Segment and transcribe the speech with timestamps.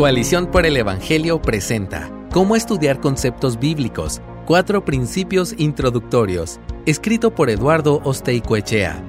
[0.00, 8.00] Coalición por el Evangelio presenta Cómo estudiar conceptos bíblicos, cuatro principios introductorios, escrito por Eduardo
[8.02, 9.04] Osteicoechea.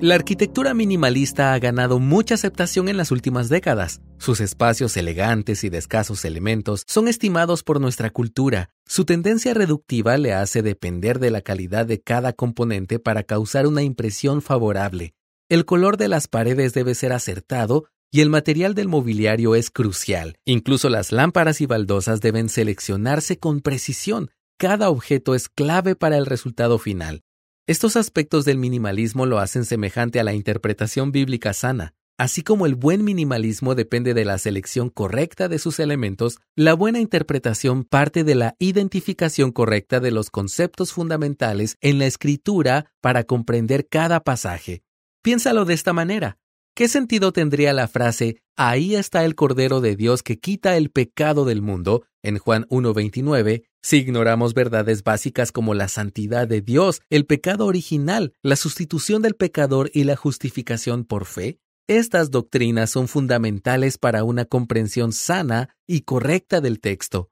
[0.00, 4.00] La arquitectura minimalista ha ganado mucha aceptación en las últimas décadas.
[4.18, 8.70] Sus espacios elegantes y de escasos elementos son estimados por nuestra cultura.
[8.86, 13.82] Su tendencia reductiva le hace depender de la calidad de cada componente para causar una
[13.82, 15.12] impresión favorable.
[15.48, 20.36] El color de las paredes debe ser acertado y el material del mobiliario es crucial.
[20.44, 24.30] Incluso las lámparas y baldosas deben seleccionarse con precisión.
[24.58, 27.22] Cada objeto es clave para el resultado final.
[27.66, 31.94] Estos aspectos del minimalismo lo hacen semejante a la interpretación bíblica sana.
[32.18, 37.00] Así como el buen minimalismo depende de la selección correcta de sus elementos, la buena
[37.00, 43.88] interpretación parte de la identificación correcta de los conceptos fundamentales en la escritura para comprender
[43.88, 44.82] cada pasaje.
[45.22, 46.36] Piénsalo de esta manera.
[46.74, 51.46] ¿Qué sentido tendría la frase Ahí está el Cordero de Dios que quita el pecado
[51.46, 57.24] del mundo en Juan 1.29 si ignoramos verdades básicas como la santidad de Dios, el
[57.24, 61.58] pecado original, la sustitución del pecador y la justificación por fe?
[61.88, 67.30] Estas doctrinas son fundamentales para una comprensión sana y correcta del texto.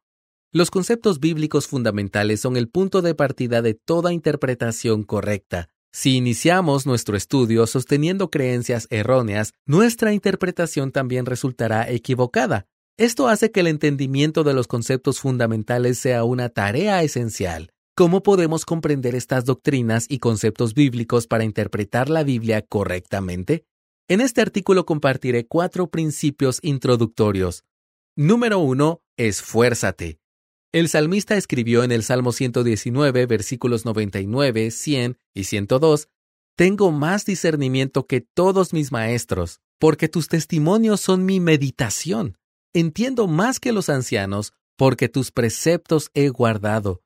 [0.50, 5.68] Los conceptos bíblicos fundamentales son el punto de partida de toda interpretación correcta.
[5.92, 12.66] Si iniciamos nuestro estudio sosteniendo creencias erróneas, nuestra interpretación también resultará equivocada.
[12.98, 17.70] Esto hace que el entendimiento de los conceptos fundamentales sea una tarea esencial.
[17.96, 23.64] ¿Cómo podemos comprender estas doctrinas y conceptos bíblicos para interpretar la Biblia correctamente?
[24.08, 27.64] En este artículo compartiré cuatro principios introductorios.
[28.16, 29.00] Número 1.
[29.16, 30.18] Esfuérzate.
[30.70, 36.08] El salmista escribió en el Salmo 119, versículos 99, 100 y 102,
[36.56, 42.36] Tengo más discernimiento que todos mis maestros, porque tus testimonios son mi meditación.
[42.74, 47.00] Entiendo más que los ancianos, porque tus preceptos he guardado.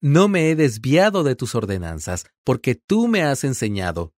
[0.00, 4.12] No me he desviado de tus ordenanzas, porque tú me has enseñado.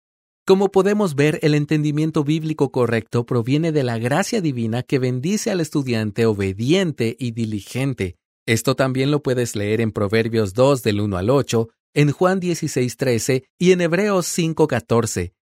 [0.47, 5.61] Como podemos ver, el entendimiento bíblico correcto proviene de la gracia divina que bendice al
[5.61, 8.20] estudiante obediente y diligente,
[8.53, 12.97] esto también lo puedes leer en Proverbios 2 del 1 al 8, en Juan 16,
[12.97, 15.33] 13 y en Hebreos 5, 14.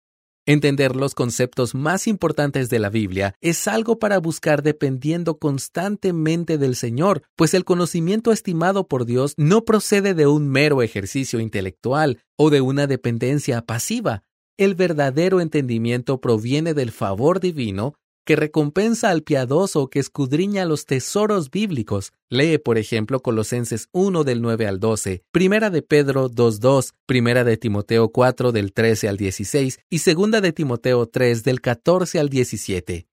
[0.45, 6.77] Entender los conceptos más importantes de la Biblia es algo para buscar dependiendo constantemente del
[6.77, 12.51] Señor, pues el conocimiento estimado por Dios no procede de un mero ejercicio intelectual o
[12.51, 14.23] de una dependencia pasiva.
[14.59, 17.95] El verdadero entendimiento proviene del favor divino
[18.29, 22.13] que recompensa al piadoso que escudriña los tesoros bíblicos.
[22.29, 27.57] Lee, por ejemplo, Colosenses 1 del 9 al 12, Primera de Pedro 2.2, Primera de
[27.57, 33.07] Timoteo 4 del 13 al 16 y Segunda de Timoteo 3 del 14 al 17.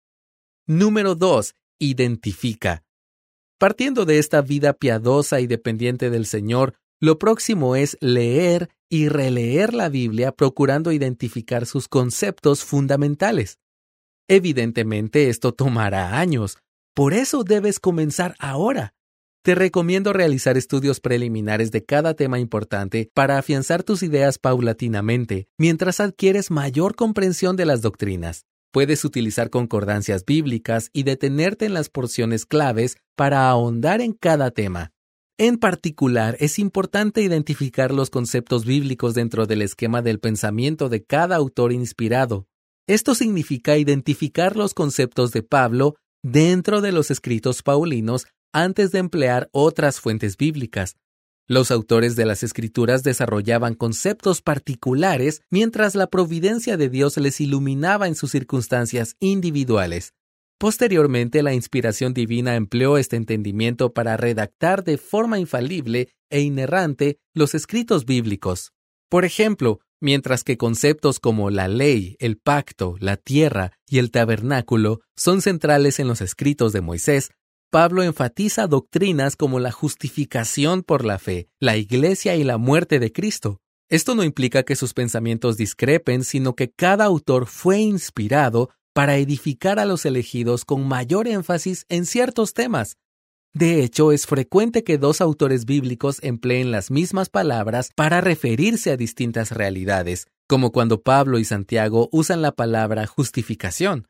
[0.68, 1.56] Número 2.
[1.80, 2.84] Identifica.
[3.58, 9.74] Partiendo de esta vida piadosa y dependiente del Señor, lo próximo es leer y releer
[9.74, 13.60] la Biblia procurando identificar sus conceptos fundamentales.
[14.28, 16.58] Evidentemente esto tomará años,
[16.96, 18.94] por eso debes comenzar ahora.
[19.44, 26.00] Te recomiendo realizar estudios preliminares de cada tema importante para afianzar tus ideas paulatinamente mientras
[26.00, 28.46] adquieres mayor comprensión de las doctrinas.
[28.72, 34.92] Puedes utilizar concordancias bíblicas y detenerte en las porciones claves para ahondar en cada tema.
[35.38, 41.36] En particular, es importante identificar los conceptos bíblicos dentro del esquema del pensamiento de cada
[41.36, 42.48] autor inspirado.
[42.88, 49.50] Esto significa identificar los conceptos de Pablo dentro de los escritos paulinos antes de emplear
[49.52, 50.96] otras fuentes bíblicas.
[51.48, 58.08] Los autores de las escrituras desarrollaban conceptos particulares mientras la providencia de Dios les iluminaba
[58.08, 60.14] en sus circunstancias individuales.
[60.60, 67.56] Posteriormente, la inspiración divina empleó este entendimiento para redactar de forma infalible e inerrante los
[67.56, 68.74] escritos bíblicos.
[69.10, 75.02] Por ejemplo, mientras que conceptos como la ley, el pacto, la tierra y el tabernáculo
[75.16, 77.32] son centrales en los escritos de Moisés,
[77.72, 83.12] Pablo enfatiza doctrinas como la justificación por la fe, la iglesia y la muerte de
[83.12, 83.60] Cristo.
[83.90, 89.78] Esto no implica que sus pensamientos discrepen, sino que cada autor fue inspirado para edificar
[89.78, 92.96] a los elegidos con mayor énfasis en ciertos temas,
[93.56, 98.98] de hecho, es frecuente que dos autores bíblicos empleen las mismas palabras para referirse a
[98.98, 104.10] distintas realidades, como cuando Pablo y Santiago usan la palabra justificación.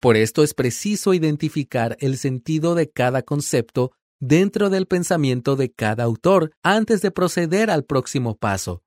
[0.00, 6.04] Por esto es preciso identificar el sentido de cada concepto dentro del pensamiento de cada
[6.04, 8.84] autor antes de proceder al próximo paso.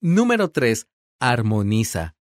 [0.00, 0.86] Número 3.
[1.20, 2.14] Armoniza.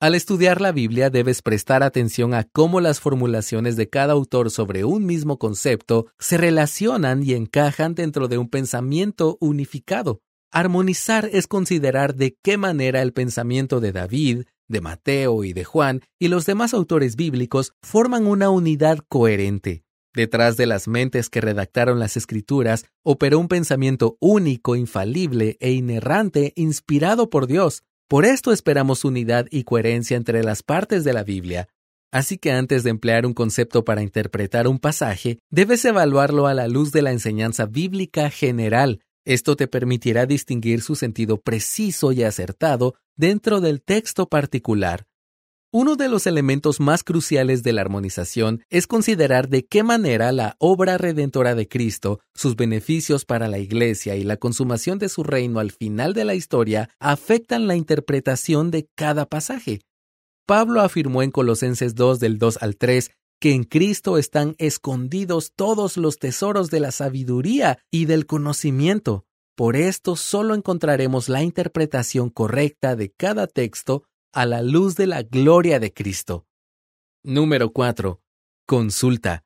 [0.00, 4.84] Al estudiar la Biblia debes prestar atención a cómo las formulaciones de cada autor sobre
[4.84, 10.20] un mismo concepto se relacionan y encajan dentro de un pensamiento unificado.
[10.52, 16.02] Armonizar es considerar de qué manera el pensamiento de David, de Mateo y de Juan
[16.20, 19.82] y los demás autores bíblicos forman una unidad coherente.
[20.14, 26.52] Detrás de las mentes que redactaron las escrituras operó un pensamiento único, infalible e inerrante
[26.54, 27.82] inspirado por Dios.
[28.08, 31.68] Por esto esperamos unidad y coherencia entre las partes de la Biblia.
[32.10, 36.68] Así que antes de emplear un concepto para interpretar un pasaje, debes evaluarlo a la
[36.68, 39.00] luz de la enseñanza bíblica general.
[39.26, 45.07] Esto te permitirá distinguir su sentido preciso y acertado dentro del texto particular.
[45.70, 50.56] Uno de los elementos más cruciales de la armonización es considerar de qué manera la
[50.58, 55.60] obra redentora de Cristo, sus beneficios para la Iglesia y la consumación de su reino
[55.60, 59.82] al final de la historia afectan la interpretación de cada pasaje.
[60.46, 65.98] Pablo afirmó en Colosenses 2 del 2 al 3 que en Cristo están escondidos todos
[65.98, 69.26] los tesoros de la sabiduría y del conocimiento.
[69.54, 75.22] Por esto solo encontraremos la interpretación correcta de cada texto a la luz de la
[75.22, 76.46] gloria de Cristo.
[77.22, 78.20] Número 4.
[78.66, 79.44] Consulta.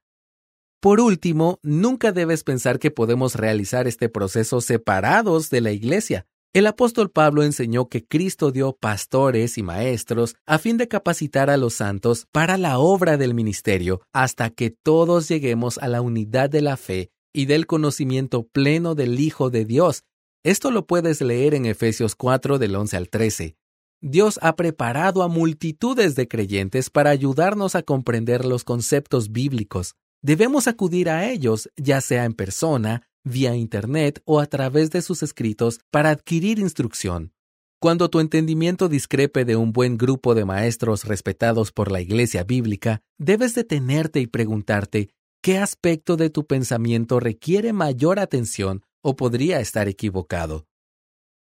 [0.80, 6.26] Por último, nunca debes pensar que podemos realizar este proceso separados de la Iglesia.
[6.54, 11.56] El apóstol Pablo enseñó que Cristo dio pastores y maestros a fin de capacitar a
[11.56, 16.60] los santos para la obra del ministerio, hasta que todos lleguemos a la unidad de
[16.60, 20.02] la fe y del conocimiento pleno del Hijo de Dios.
[20.44, 23.56] Esto lo puedes leer en Efesios 4 del 11 al 13.
[24.04, 29.94] Dios ha preparado a multitudes de creyentes para ayudarnos a comprender los conceptos bíblicos.
[30.22, 35.22] Debemos acudir a ellos, ya sea en persona, vía Internet o a través de sus
[35.22, 37.32] escritos, para adquirir instrucción.
[37.80, 43.02] Cuando tu entendimiento discrepe de un buen grupo de maestros respetados por la Iglesia bíblica,
[43.18, 45.10] debes detenerte y preguntarte
[45.42, 50.66] qué aspecto de tu pensamiento requiere mayor atención o podría estar equivocado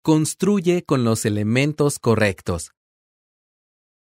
[0.03, 2.73] construye con los elementos correctos.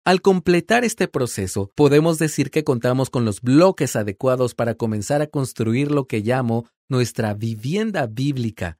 [0.04, 5.26] Al completar este proceso, podemos decir que contamos con los bloques adecuados para comenzar a
[5.26, 8.78] construir lo que llamo nuestra vivienda bíblica.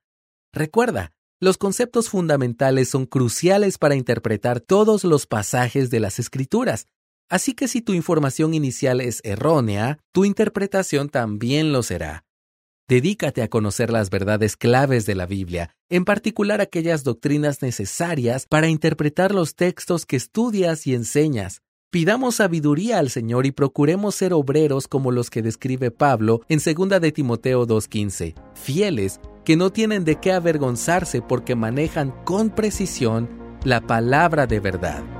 [0.52, 6.86] Recuerda, los conceptos fundamentales son cruciales para interpretar todos los pasajes de las escrituras,
[7.28, 12.24] así que si tu información inicial es errónea, tu interpretación también lo será.
[12.90, 18.66] Dedícate a conocer las verdades claves de la Biblia, en particular aquellas doctrinas necesarias para
[18.66, 21.62] interpretar los textos que estudias y enseñas.
[21.92, 27.00] Pidamos sabiduría al Señor y procuremos ser obreros como los que describe Pablo en 2
[27.00, 33.28] de Timoteo 2.15, fieles, que no tienen de qué avergonzarse porque manejan con precisión
[33.62, 35.19] la palabra de verdad.